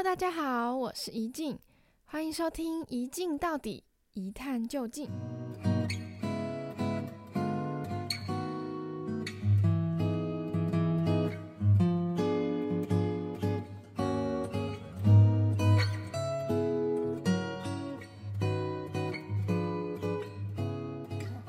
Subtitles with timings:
[0.00, 1.58] Hello，大家好，我是怡静，
[2.04, 3.82] 欢迎收听《一镜到底，
[4.12, 5.06] 一探究竟》。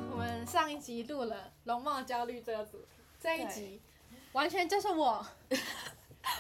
[0.09, 2.88] 我们上一集录了容貌焦虑这个主题，
[3.20, 3.79] 这一集
[4.31, 5.23] 完全就是我。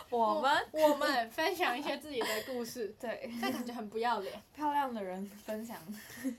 [0.09, 4.41] 我们我，们分享一些自己的故事， 对，这感觉很不要脸。
[4.55, 5.77] 漂亮的人分享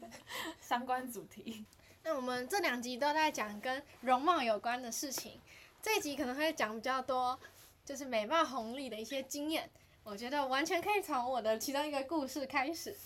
[0.60, 1.64] 相关主题。
[2.02, 5.40] 那我们这两集都在讲跟容貌有关的事情，
[5.80, 7.38] 这一集可能会讲比较多，
[7.84, 9.70] 就是美貌红利的一些经验。
[10.02, 12.96] 我觉得完全可以从我的其中一个故事开始。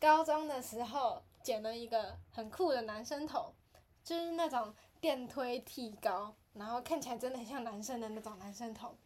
[0.00, 3.54] 高中的时候剪了一个很酷的男生头，
[4.02, 8.96] 就是那种电推剃高，然后看起来真的很像男生的那种男生头。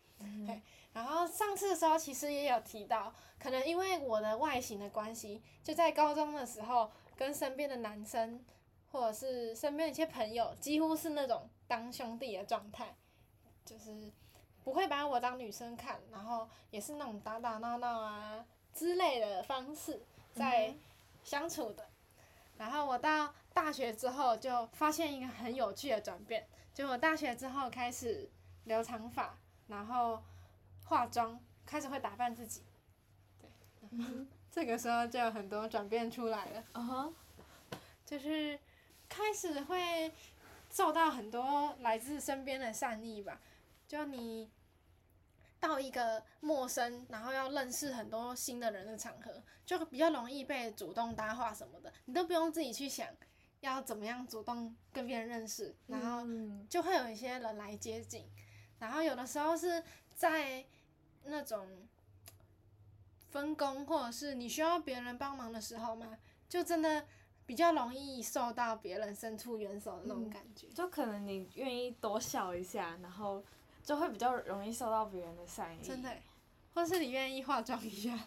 [0.47, 0.61] 对，
[0.93, 8.45] 然后上次的时候其实也有提到，可能因为我的外形的关系，就在高中的时候，跟身边的男生
[8.91, 12.95] 或者是身边的一些朋友，几乎是那种当兄弟的状态，
[13.65, 14.13] 就是
[14.65, 18.45] 不会把我当女生看，然后也是那种打打闹闹啊
[18.75, 20.03] 之类的方式
[20.35, 20.75] 在
[21.25, 21.89] 相处的。
[22.59, 28.31] 然后我到大学之后就发现一个很有趣的转变，就我大学之后开始
[28.65, 29.37] 留长发。
[29.69, 30.23] 然后
[30.85, 32.63] 化妆，开始会打扮自己，
[33.41, 33.49] 对，
[34.51, 36.65] 这个时候就有很多转变出来了。
[36.75, 37.15] 嗯哼，
[38.05, 38.59] 就是
[39.09, 40.13] 开始会
[40.71, 43.41] 受到很多来自身边的善意吧。
[43.89, 44.51] 就你
[45.61, 53.07] 到一个陌生，然后要认识很多新的人的场合，就比较容易被主动搭话什么的，你都不用自己去想
[53.61, 56.27] 要怎么样主动跟别人认识，然后
[56.69, 58.29] 就会有一些人来接近。
[58.83, 59.81] 然后有的时候是
[60.13, 60.65] 在
[61.23, 61.65] 那种
[63.31, 67.07] 分工，或者是你需要别人帮忙的时候嘛，就真的
[67.47, 70.67] 比较容易受到别人伸出援手的那种感觉。
[70.67, 73.45] 嗯，就可能你愿意多笑一下，然后
[73.85, 75.81] 就会比较容易受到别人的善意。
[75.81, 76.13] 真的，
[76.75, 78.19] 或是你愿意化妆一下。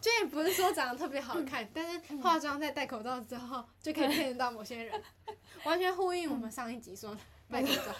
[0.00, 5.02] 就也不是说长得特别好看，但是化妆在戴口罩之后就可以骗得到某些人，
[5.64, 7.94] 完全呼应我们上一集说的戴口罩。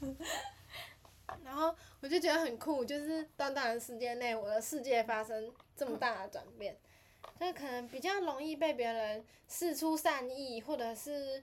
[1.44, 6.76] 然后我就觉得很酷，就是短短的时间内，我的世界发生这么大的转变，
[7.38, 11.42] 就可能比较容易被别人释出善意，或者是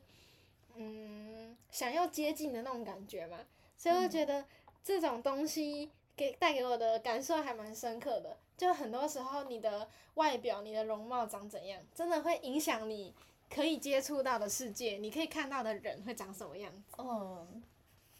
[0.75, 3.39] 嗯想要接近的那种感觉嘛，
[3.78, 4.45] 所以我觉得
[4.84, 8.38] 这种东西给带给我的感受还蛮深刻的。
[8.57, 13.13] 就很多时候，你的外表、你的容貌长怎样，真的会影响你
[13.50, 16.96] 可以接触到的世界，你可以看到的人会长什么样子。
[16.97, 17.63] 嗯，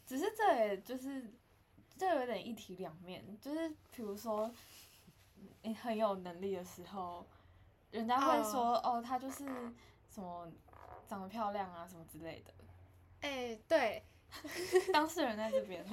[0.06, 1.34] 只是这也就是，
[1.98, 3.38] 这有点一体两面。
[3.40, 4.52] 就是比如说，
[5.62, 7.26] 你很有能力的时候，
[7.92, 9.46] 人家会说哦，哦，他就是
[10.10, 10.52] 什么
[11.08, 12.54] 长得漂亮啊，什么之类的。
[13.22, 14.04] 哎、欸，对。
[14.92, 15.84] 当事人在这边，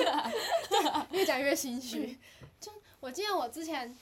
[1.12, 2.18] 越讲越心虚。
[2.58, 3.94] 就我记得我之前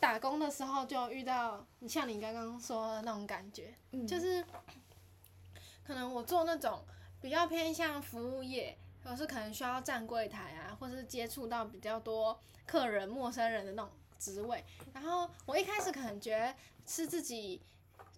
[0.00, 4.44] 打工的时候，就遇到你像你刚刚说的那种感觉，嗯、就是
[5.84, 6.84] 可能我做那种
[7.20, 14.64] 比较偏向服务业，或是可能需要站柜台啊，或是接触到比较多客人、陌生人的那种职位。
[14.92, 16.54] 然后我一开始可能觉得
[16.86, 17.62] 是自己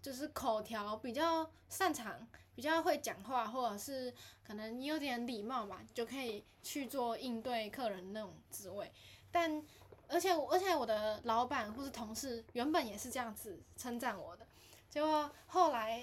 [0.02, 2.28] 就是口条比较擅长。
[2.52, 4.12] 比较会讲话，或者是
[4.46, 8.92] 可能你有点礼貌嘛，就可以去做应对客人那种职位。
[9.30, 9.62] 但
[10.10, 14.46] 而且而且我的老板或是同事原本也是这样子称赞我的。
[14.88, 16.02] 结果后来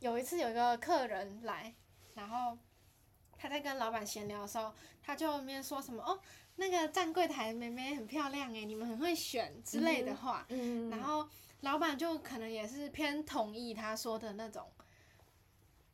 [0.00, 1.74] 有一次有一个客人来，
[2.14, 2.56] 然后
[3.36, 4.72] 他在跟老板闲聊的时候，
[5.02, 6.20] 他就那边说什么哦，
[6.56, 10.46] 那个站柜台的妹妹很漂亮诶，你们很会选之类的话。
[10.50, 10.90] 嗯。
[10.90, 11.28] 然后
[11.62, 14.70] 老板就可能也是偏同意他说的那种。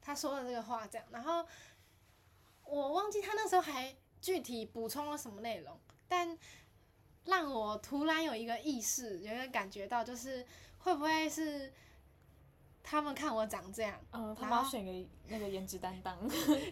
[0.06, 1.47] 他说的这个话这样，然后
[2.64, 6.37] 我忘记他那时候还具体补充了什么内容，但
[7.26, 10.44] 让我突然有一个意识，有一个感觉到，就是
[10.79, 11.73] 会不会是
[12.82, 16.19] 他们看我长这样，嗯，他们要选个那个颜值担当，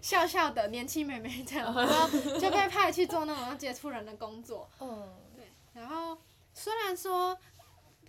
[0.03, 2.09] 笑笑的年轻美眉这样，然后
[2.39, 5.45] 就被派去做那种要接触人的工作， 嗯，对，
[5.75, 6.17] 然后
[6.53, 7.37] 虽然说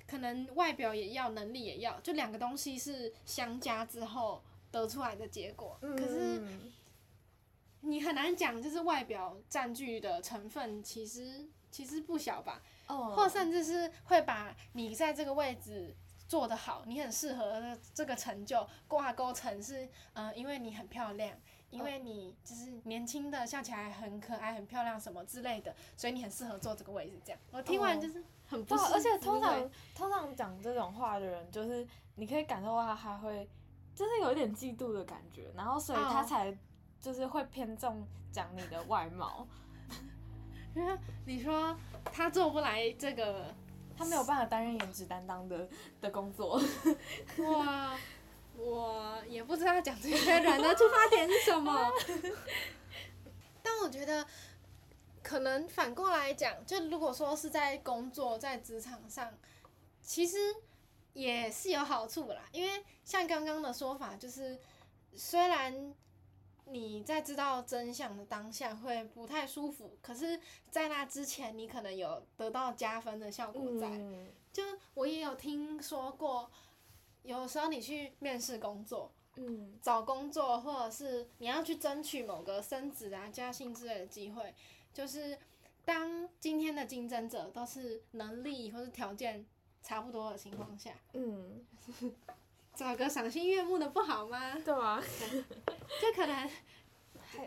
[0.07, 4.41] 可能外表也要，能力也要，就两个东西是相加之后。
[4.73, 6.41] 得出来的结果，可是
[7.81, 15.95] 你很难讲，就是外表占据的成分其实其实不小吧，或甚至是会把你在这个位置
[16.27, 21.35] 做得好，你很适合这个成就挂钩成是，呃，因为你很漂亮，
[21.71, 27.19] 因为你就是年轻的笑起来很可爱、很漂亮什么之类的，所以你很适合坐这个位置。
[27.25, 28.91] 这样，我听完就是很不、哦。
[28.93, 33.49] 而且通常通常讲这种话的人，就是你可以感受到他还会，
[33.95, 36.55] 就是有一点嫉妒的感觉，然后所以他才
[37.01, 39.47] 就是会偏重讲你的外貌。
[40.75, 43.53] 因为你说他做不来这个。
[43.95, 45.69] 他没有办法担任颜值担当的
[46.01, 46.59] 的工作。
[47.37, 47.95] 哇，
[48.57, 51.91] 我也不知道讲这些人的出发点是什么。
[53.61, 54.25] 但我觉得，
[55.21, 59.31] 可能反过来讲，就如果说是在工作在职场上，
[60.01, 60.37] 其实
[61.13, 62.41] 也是有好处啦。
[62.51, 64.59] 因为像刚刚的说法，就是
[65.13, 65.93] 虽然。
[66.65, 70.39] 你在知道真相的当下会不太舒服，可是，
[70.71, 73.87] 在那之前，你可能有得到加分的效果在。
[73.89, 74.63] 嗯、就
[74.93, 76.49] 我也有听说过，
[77.23, 84.53] 有时候你去面试工作，嗯，找工作，或者是你要去争取某个升职啊、加薪之类的机会，
[84.93, 85.37] 就是
[85.85, 89.45] 当今天的竞争者都是能力或是条件
[89.81, 91.65] 差不多的情况下，嗯。
[92.75, 94.53] 找个赏心悦目的不好吗？
[94.65, 95.01] 对啊，
[96.01, 96.49] 就可能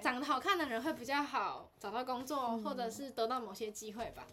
[0.00, 4.24] 长得好看的人会比较好找到工作，嗯、或者是得到某些机会吧。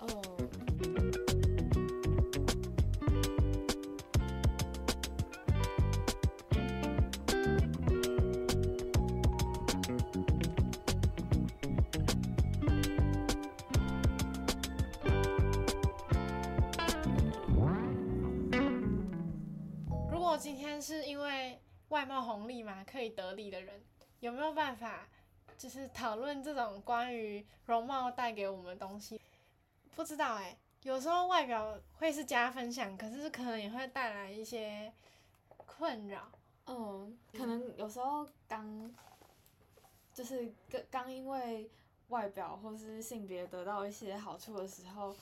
[0.00, 1.25] 哦。
[21.88, 23.82] 外貌红利嘛，可以得利的人，
[24.20, 25.06] 有没有办法
[25.56, 29.20] 就是讨论这种关于容貌带给我们的东西？
[29.94, 34.92] 不知道哎、有时候外表会是加分项，可是可能也会带来一些
[35.56, 36.30] 困扰。
[36.66, 38.94] 嗯，可能有时候刚
[40.12, 41.70] 就是刚刚因为
[42.08, 45.14] 外表或是性别得到一些好处的时候，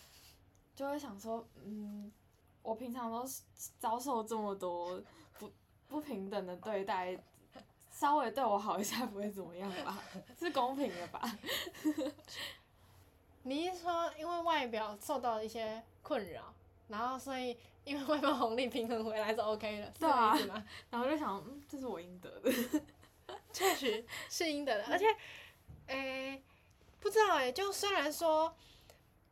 [0.74, 2.12] 就会想说，嗯。
[2.64, 3.28] 我平常都
[3.78, 4.98] 遭受这么多
[5.38, 5.52] 不
[5.94, 7.16] 不平等的对待，
[7.88, 10.02] 稍微对我好一下不会怎么样吧？
[10.36, 11.38] 是公平的吧？
[13.44, 16.52] 你是说因为外表受到了一些困扰，
[16.88, 20.36] 然后所以因为外貌红利平衡回来就 OK 了，对啊，
[20.90, 22.50] 然后就想，嗯，这是我应得的，
[23.54, 25.06] 确实是应得的，而且，
[25.86, 26.42] 诶、欸，
[26.98, 28.52] 不知道诶、欸，就虽然说。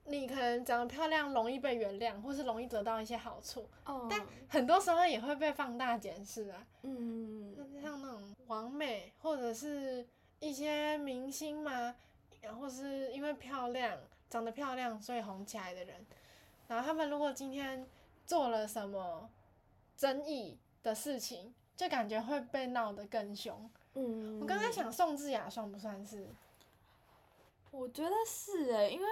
[0.05, 4.07] 你可能长得漂亮，容易被原谅，或是容易得到一些好处，oh.
[4.11, 6.67] 但很多时候也会被放大检视啊。
[6.83, 10.05] 嗯，像那种完美或者是
[10.41, 11.95] 一些明星嘛，
[12.41, 13.97] 然后是因为漂亮，
[14.29, 16.05] 长得漂亮所以红起来的人，
[16.67, 17.87] 然后他们如果今天
[18.27, 19.31] 做了什么
[19.97, 23.71] 争议的事情，就感觉会被闹得更凶。
[23.95, 26.27] 嗯，我刚才想宋智雅算不算是？
[27.71, 29.07] 我觉得是诶、欸，因为。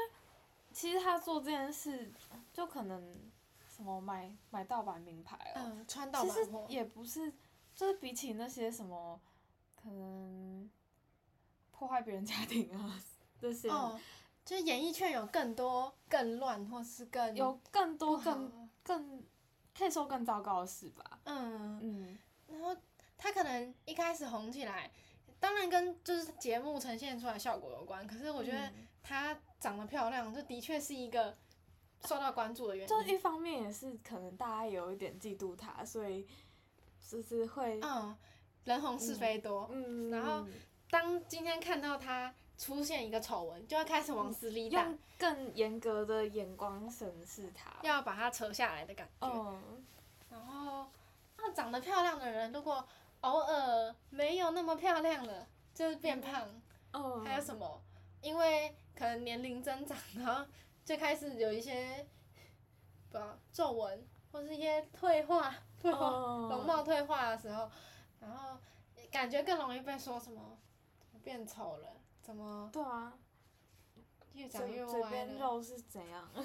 [0.72, 2.12] 其实他做这件事，
[2.52, 3.30] 就可能
[3.68, 7.32] 什么买买盗版名牌了，嗯，穿盗版，其实也不是，
[7.74, 9.20] 就是比起那些什么，
[9.74, 10.70] 可能
[11.70, 13.02] 破坏别人家庭啊
[13.40, 13.98] 这些，哦，
[14.44, 19.24] 就是演艺圈有更多更乱或是更有更多更更
[19.76, 21.20] 可以说更糟糕的事吧。
[21.24, 22.18] 嗯嗯，
[22.48, 22.76] 然后
[23.16, 24.90] 他可能一开始红起来，
[25.40, 28.70] 当然跟就是节目呈现出来效果有关，可是我觉得
[29.02, 29.36] 她。
[29.60, 31.36] 长得漂亮，这的确是一个
[32.06, 32.88] 受到关注的原因。
[32.88, 36.26] 就一方面也是可能大家有一点嫉妒她，所以
[37.06, 38.16] 就是会嗯，
[38.64, 39.68] 人红是非多。
[39.70, 40.10] 嗯。
[40.10, 40.46] 然后
[40.88, 49.26] 当今天看到她出现一个丑闻，就要开始往死里打，用更严格的眼光审视她，要把她扯下来的感觉。
[49.28, 49.84] 嗯。
[50.30, 50.86] 然后，
[51.36, 52.82] 那长得漂亮的人，如果
[53.20, 56.48] 偶尔没有那么漂亮了，就是变胖。
[56.92, 57.24] 嗯。
[57.24, 57.82] 还有什么？
[58.20, 58.76] 因为。
[58.92, 60.44] 可能年龄增长，然后
[60.84, 62.06] 就开始有一些，
[63.08, 67.70] 不知道皱纹，或是一些退化、退化、容貌退化的时候，
[68.20, 68.58] 然后
[69.10, 70.58] 感觉更容易被说什么
[71.22, 71.88] 变丑了，
[72.20, 72.68] 怎么？
[72.70, 73.14] 对啊。
[74.34, 75.00] 越长越歪了。
[75.00, 76.28] 嘴边肉是怎样？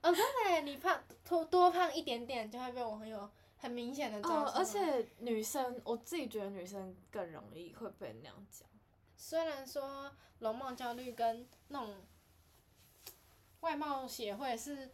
[0.00, 0.98] 哦，真的，你胖
[1.28, 4.28] 多多胖一点点，就会被我很有很明显的。
[4.28, 8.68] 哦，而且女生，我自己觉得女生更容易会被那样讲。
[9.16, 11.96] 虽然说容貌焦虑跟那种
[13.60, 14.90] 外貌协会是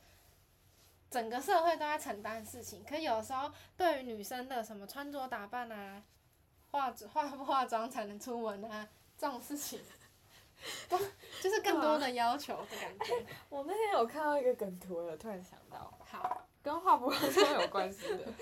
[1.11, 6.03] 整个社会都在承担的事情，可有时候对于女生的什么穿着打扮啊，
[6.71, 8.89] 化化不化妆才能出门啊，
[9.19, 9.81] 这种事情，
[10.89, 10.97] 都
[11.43, 13.27] 就是更多的要求的感觉。
[13.51, 15.93] 我那天有看到一个梗图，我突然想到。
[16.09, 16.47] 好。
[16.63, 18.35] 跟化不化妆有关系的。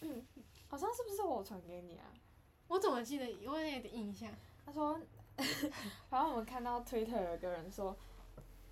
[0.00, 0.24] 嗯，
[0.68, 2.04] 好像是不是我传给你啊？
[2.68, 3.26] 我怎么记得？
[3.46, 4.30] 我有点印象。
[4.64, 4.98] 他说，
[6.10, 7.94] 然后我们看到 Twitter 有个人说，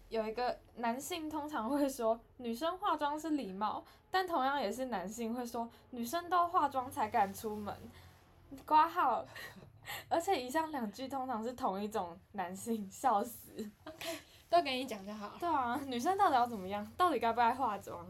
[0.08, 7.76] 有一个男性通常会说女生化妆是礼貌，但同样也是男性会说女生都化妆才敢出门。
[8.66, 9.26] 挂号，
[10.08, 13.70] 而且以上两句通常是同一种男性，笑死。
[14.50, 15.36] 都给你讲就好了。
[15.40, 16.86] 对啊，女生到底要怎么样？
[16.96, 18.06] 到底该不该化妆？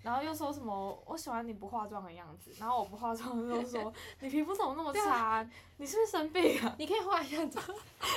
[0.00, 5.40] 然后又说什么我喜欢你不化妆的样子，然后我不化妆又说 你皮肤怎么那么差？
[5.40, 6.74] 啊、你是不是生病啊？
[6.78, 7.62] 你可以化一下妆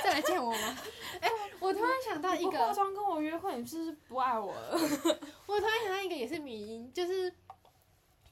[0.02, 0.78] 再来见我吗？
[1.20, 4.70] 哎、欸，我突然想到一个，化妆跟我约会，你是不是不爱我了？
[5.46, 7.30] 我突然想到一个也是迷因，就是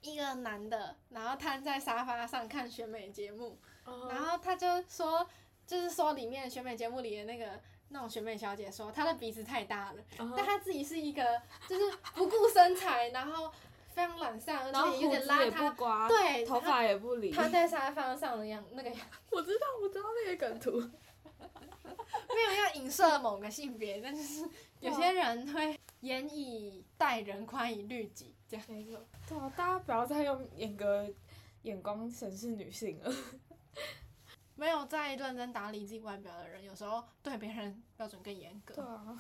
[0.01, 4.09] 一个男的，然后瘫在沙发上看选美节目，uh huh.
[4.09, 5.27] 然后他就说，
[5.67, 7.61] 就是说里面选美节目里的那个。
[7.93, 10.35] 那种选美小姐说，她的鼻子太大了，uh huh.
[10.37, 11.23] 但她自己是一个
[11.69, 13.53] 就是不顾身材，然后
[13.93, 18.99] 非常懒散，而且有点邋遢，对，头发也不理，她在沙发上的样那个样。
[19.31, 28.65] 我知道，我知道那个梗图，没有要影射某个性别，但就是有些人会严以待人，宽以律己，这样。
[28.69, 28.99] 没错。
[29.29, 31.09] 对啊，大家不要再用严格
[31.63, 33.13] 眼光审视女性了。
[34.61, 38.75] 没有在认真打理自己外表的人，有时候对别人标准更严格。
[38.75, 39.19] 对啊，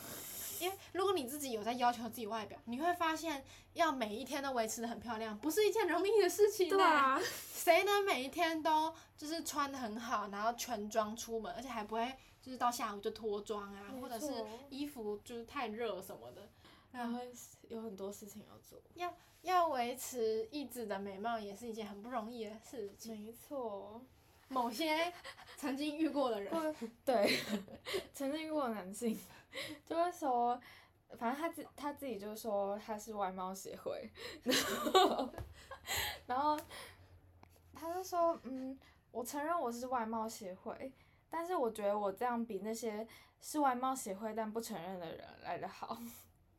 [0.61, 3.43] 因为如果你自己有在要求自己外表，你会发现
[3.73, 6.69] 要每一天都维持的很漂亮，不是一件容易的事情。
[6.69, 7.19] 对啊，
[7.55, 16.47] 谁能每一天都就是穿的很好，然后全妆出门，而且还不会就是到下午就脱妆啊，或者是衣服就是太热什么的，
[16.93, 17.19] 然后
[17.69, 18.79] 有很多事情要做。
[18.95, 23.19] 要要维持一直的美貌，也是一件很不容易的事情。
[23.19, 24.03] 没错。
[24.51, 25.13] 某些
[25.57, 26.53] 曾经遇过的人，
[27.05, 27.39] 对，
[28.13, 29.17] 曾经遇过的男性，
[29.87, 30.61] 就会说，
[31.17, 34.11] 反正他自他自己就说他是外貌协会，
[34.43, 34.57] 然
[35.07, 35.31] 后，
[36.27, 36.59] 然后
[37.73, 38.77] 他就说，嗯，
[39.13, 40.93] 我承认我是外貌协会，
[41.31, 43.07] 但是我觉得我这样比那些
[43.41, 45.97] 是外貌协会但不承认的人来的好。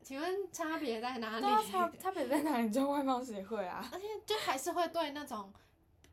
[0.02, 1.42] 请问差别在哪里？
[1.42, 2.70] 对啊，差差别在哪里？
[2.70, 5.52] 就外貌协会啊，而且就还是会对那种。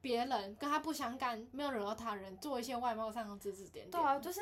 [0.01, 3.91] 别人跟他不相干，没有惹到他人，做一些外貌上的指指点点。
[3.91, 4.41] 对啊，就是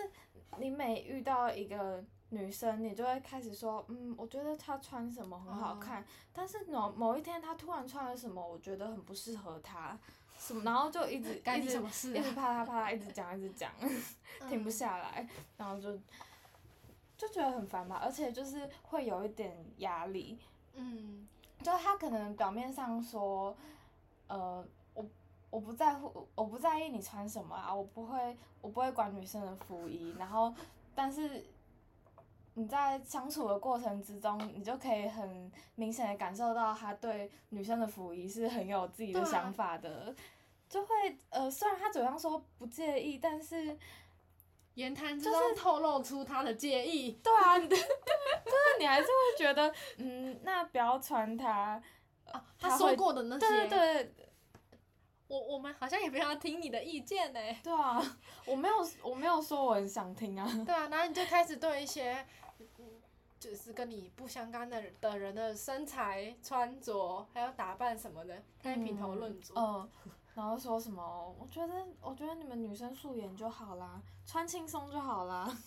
[0.57, 9.97] 你每遇到一个女生，你就会开始说，嗯，我觉得她穿什么很好看，嗯、但是某某一天她突然穿了什么，我觉得很不适合她，
[10.37, 13.71] 什么，然后就一直 干什么事、啊、一直啪啦啪啦，一直讲一直讲，
[14.47, 15.97] 停不下来，然后就
[17.17, 20.37] 就觉得很烦吧，而且就是会有一点压力，
[20.75, 21.27] 嗯，
[21.63, 23.55] 就他可能表面上说，
[24.27, 24.63] 呃。
[25.49, 30.13] 我不在乎，我不在意你穿什么啊，我不会，我不会管女生的服衣。
[30.19, 30.53] 然后，
[30.93, 31.45] 但是
[32.55, 40.15] 你在相处的过程之中，你就可以很明显的感受到他对女生的服仪是很有自己的想法的，啊、
[40.67, 43.77] 就会呃，虽然他嘴上说不介意，但是
[44.73, 47.13] 言谈之中透露出他的介意。
[47.23, 47.83] 对啊， 就是
[48.79, 51.81] 你还是会觉得，嗯，那不要穿它。
[52.25, 53.47] 啊，他说过的那些。
[53.47, 54.26] 对对对。
[55.27, 57.39] 我我们好像也不要听你的意见呢。
[57.63, 58.01] 对啊，
[58.45, 60.45] 我没有我没有说我很想听啊。
[60.65, 62.25] 对啊，然后你就开始对一些，
[63.39, 69.53] 就是跟你不相干的的人的身材、穿着还有打扮什么的，开始评头论足。
[69.55, 69.89] 嗯，
[70.33, 71.35] 然后说什么？
[71.39, 75.45] 我觉得我觉得你们女生素颜就好啦，穿轻松就好啦。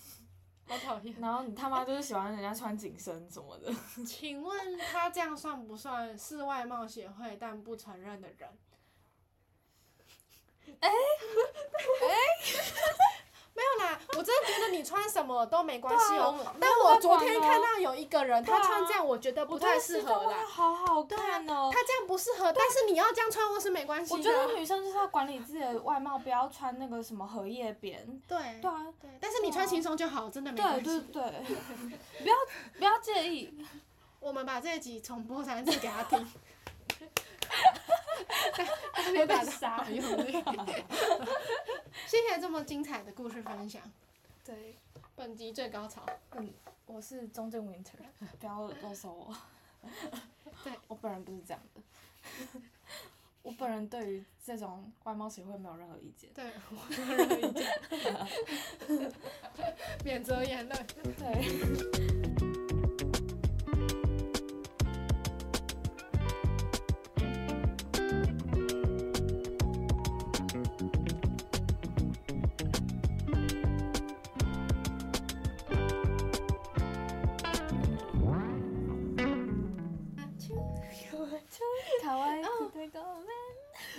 [0.67, 1.12] 好讨厌。
[1.21, 3.75] 然后你他妈就是喜欢人家穿紧身什么的。
[4.07, 8.49] 请问他这样算不算是外貌协会但不承认的人？
[10.81, 12.07] 哎，哎，
[13.53, 16.55] 没有啦，我真的觉得你穿什么都没关系哦。
[16.59, 20.47] 但我昨天看到有一个人，他穿这样，我觉得不太适合啦。
[20.47, 21.71] 好好看哦。
[21.73, 24.19] 他这样不适合，但是你要这样穿，我是没关系的。
[24.19, 28.21] 我觉得女生就是要管理自己的外貌，不要穿那个什么荷叶边。
[28.27, 28.39] 对。
[28.62, 28.87] 对啊。
[29.00, 29.11] 对。
[29.21, 30.85] 但是你穿轻松就好，真的没关系。
[30.85, 31.57] 对对对。
[32.23, 32.37] 不要
[32.79, 33.55] 不要介意。
[34.21, 36.33] 我们把这一集重播三次给他听。
[39.12, 39.85] 别打傻，
[42.07, 43.83] 谢谢这么精彩的故事分享。
[44.45, 44.76] 对，
[45.14, 46.05] 本集最高潮。
[46.33, 46.52] 嗯，
[46.87, 47.97] 我是中正 Winter，
[48.38, 49.37] 不要啰嗦我。
[50.64, 51.81] 对，我本人不是这样的。
[53.43, 56.31] 我本人对于这种外貌协会没有任何意见。
[56.35, 57.67] 对，我没有任何意见。
[60.05, 60.87] 免责言论。
[61.19, 62.20] 对。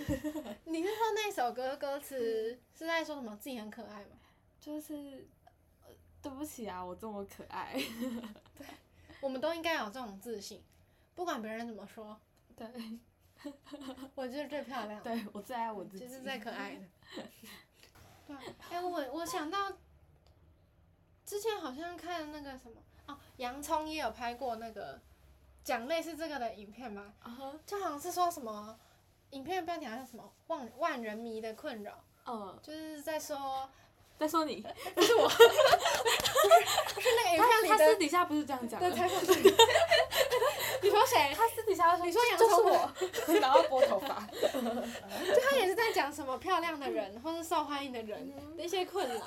[1.32, 3.34] 首歌歌词是在说什么？
[3.40, 4.18] 自己很可爱吗？
[4.60, 5.26] 就是，
[6.20, 7.72] 对不起啊，我这么可爱。
[8.56, 8.66] 对，
[9.20, 10.62] 我们都应该有这种自信，
[11.14, 12.20] 不管别人怎么说。
[12.54, 12.68] 对，
[14.14, 15.02] 我就是最漂亮。
[15.02, 16.06] 对，我最爱我自己。
[16.06, 16.82] 就是最可爱的。
[17.16, 18.36] 对，
[18.70, 19.72] 哎、欸，我我想到，
[21.24, 25.00] 之前好像看那个什么哦，洋葱也有拍过那个
[25.64, 27.14] 讲类似这个的影片吧？
[27.20, 27.58] 啊、uh-huh.
[27.64, 28.78] 就好像是说什么。
[29.32, 31.92] 影片标题好像什么万万人迷的困扰，
[32.26, 33.68] 嗯，就是在说，
[34.18, 35.38] 在说你， 不是我，是
[37.16, 38.88] 那个影片里他私底下不是这样讲的。
[40.82, 41.32] 你说谁？
[41.34, 42.92] 他私底下说，你说洋葱我，
[43.40, 49.26] 然后拨头发， 就他也是在讲什么漂亮的人或是受欢迎的人的一些困扰。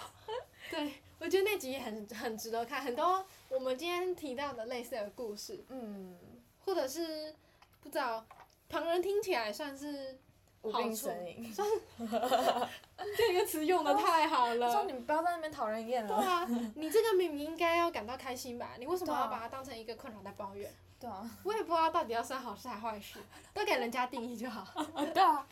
[0.70, 6.16] 对，我觉得那集也很很值得看，很多我们今天提到的类似的故事，嗯，
[6.64, 7.34] 或者是
[7.82, 8.24] 不知道。
[8.69, 10.19] 旁人听起来算是
[10.62, 11.67] 无病呻吟，算
[13.18, 14.72] 这个词用的太好了。
[14.72, 16.16] 说你们不要在那边讨人厌了。
[16.16, 18.72] 对啊， 你这个明明应该要感到开心吧？
[18.80, 20.72] 你为什么要把它当成一个困扰在抱怨？
[21.00, 21.30] 对啊。
[21.44, 23.20] 我也不知道到底要算好事还是坏事，
[23.54, 24.66] 都给人家定义就好。
[25.14, 25.46] 对啊，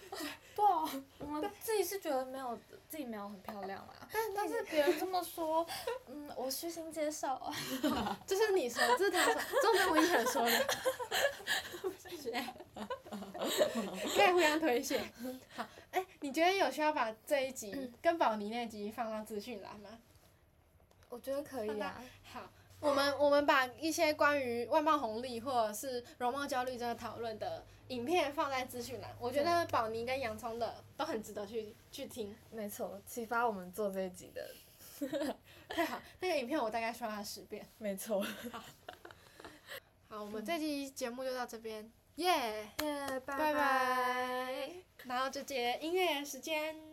[0.55, 2.57] 对啊，我们自己是觉得没有
[2.87, 5.65] 自己没有很漂亮啊，但但是别人这么说，
[6.07, 7.37] 嗯，我虚心接受。
[8.25, 10.51] 这是你说，这是他说，中间我一个人说的。
[11.97, 12.43] 谢谢。
[14.15, 15.01] 可以互相推卸。
[15.55, 19.89] 好，哎、欸，你觉得有需要把这一集跟宝妮那集放到资讯栏吗？
[21.09, 21.99] 我觉得可以啊。
[22.31, 22.47] 好，
[22.79, 29.09] 我们我们把一些关于外貌红利或者是容貌焦虑这个讨论的影片放在资讯栏。
[29.19, 32.35] 我觉得宝妮跟洋葱的都很值得去去听。
[32.51, 34.47] 没错，启发我们做这一集的。
[35.69, 37.67] 太好，那个影片我大概刷了十遍。
[37.79, 38.21] 没错。
[38.51, 38.63] 好，
[40.07, 41.91] 好，我们这期节目就到这边。
[42.17, 44.69] 耶，耶，拜拜，
[45.05, 46.92] 然后就接音乐时间。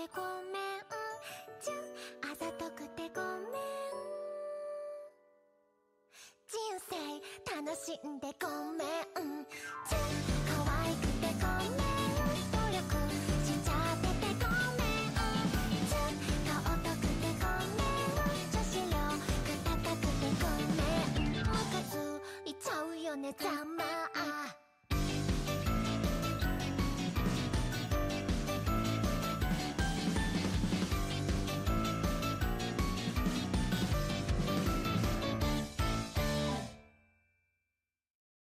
[0.00, 1.79] でごめん。